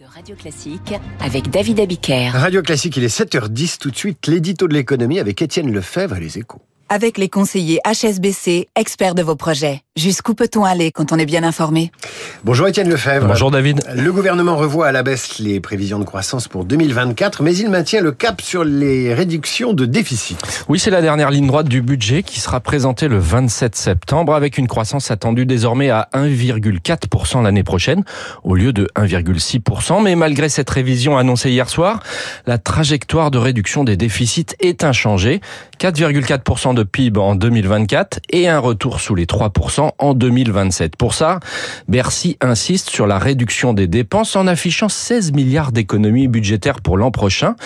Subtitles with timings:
[0.00, 2.30] de Radio Classique avec David Abiker.
[2.32, 6.20] Radio Classique, il est 7h10 tout de suite, l'édito de l'économie avec Étienne Lefebvre et
[6.20, 6.62] les échos.
[6.88, 9.82] Avec les conseillers HSBC, experts de vos projets.
[9.96, 11.92] Jusqu'où peut-on aller quand on est bien informé?
[12.42, 13.26] Bonjour Étienne Lefebvre.
[13.26, 13.82] Bonjour David.
[13.94, 18.00] Le gouvernement revoit à la baisse les prévisions de croissance pour 2024, mais il maintient
[18.00, 20.40] le cap sur les réductions de déficit.
[20.66, 24.56] Oui, c'est la dernière ligne droite du budget qui sera présentée le 27 septembre avec
[24.56, 28.04] une croissance attendue désormais à 1,4% l'année prochaine
[28.42, 30.02] au lieu de 1,6%.
[30.02, 32.02] Mais malgré cette révision annoncée hier soir,
[32.46, 35.42] la trajectoire de réduction des déficits est inchangée.
[35.78, 40.96] 4,4% de PIB en 2024 et un retour sous les 3% en 2027.
[40.96, 41.40] Pour ça,
[41.88, 47.10] Bercy insiste sur la réduction des dépenses en affichant 16 milliards d'économies budgétaires pour l'an
[47.10, 47.56] prochain.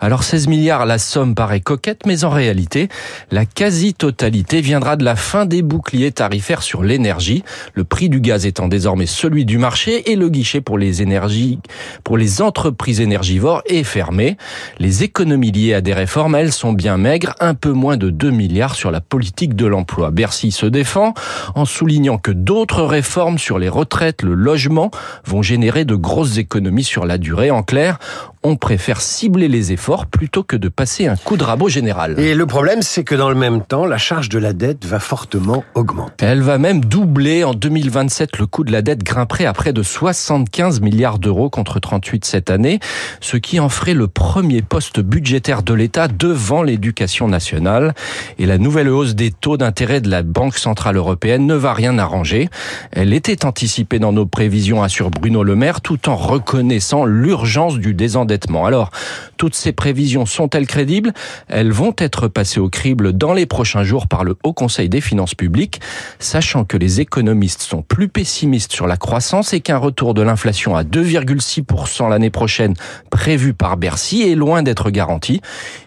[0.00, 2.88] Alors 16 milliards, la somme paraît coquette, mais en réalité,
[3.30, 8.46] la quasi-totalité viendra de la fin des boucliers tarifaires sur l'énergie, le prix du gaz
[8.46, 11.60] étant désormais celui du marché et le guichet pour les énergies,
[12.04, 14.36] pour les entreprises énergivores est fermé.
[14.78, 18.30] Les économies liées à des réformes, elles sont bien maigres, un peu moins de 2
[18.30, 20.10] milliards sur la politique de l'emploi.
[20.10, 21.14] Bercy se défend
[21.54, 24.90] en soulignant que d'autres réformes sur les retraites, le logement
[25.24, 27.50] vont générer de grosses économies sur la durée.
[27.50, 27.98] En clair,
[28.42, 32.18] on préfère cibler les efforts plutôt que de passer un coup de rabot général.
[32.18, 35.00] Et le problème, c'est que dans le même temps, la charge de la dette va
[35.00, 36.24] fortement augmenter.
[36.24, 38.38] Elle va même doubler en 2027.
[38.38, 42.50] Le coût de la dette grimperait à près de 75 milliards d'euros contre 38 cette
[42.50, 42.78] année,
[43.20, 47.94] ce qui en ferait le premier poste budgétaire de l'État devant l'éducation nationale.
[48.38, 51.98] Et la nouvelle hausse des taux d'intérêt de la Banque Centrale Européenne ne va rien
[51.98, 52.48] arranger.
[52.92, 57.94] Elle était anticipée dans nos prévisions, assure Bruno Le Maire, tout en reconnaissant l'urgence du
[57.94, 58.27] désendettement
[58.66, 58.90] alors,
[59.36, 61.12] toutes ces prévisions sont-elles crédibles?
[61.48, 65.00] Elles vont être passées au crible dans les prochains jours par le Haut Conseil des
[65.00, 65.80] finances publiques,
[66.18, 70.76] sachant que les économistes sont plus pessimistes sur la croissance et qu'un retour de l'inflation
[70.76, 72.74] à 2,6% l'année prochaine
[73.10, 75.40] prévu par Bercy est loin d'être garanti.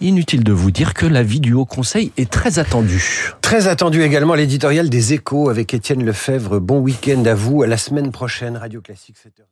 [0.00, 3.30] Inutile de vous dire que l'avis du Haut Conseil est très attendu.
[3.40, 6.58] Très attendu également l'éditorial des échos avec Étienne Lefebvre.
[6.58, 9.42] Bon week-end à vous, à la semaine prochaine, Radio Classique 7h.